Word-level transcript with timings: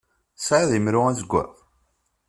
Tesεiḍ 0.37 0.71
imru 0.77 1.01
azeggaɣ? 1.09 1.49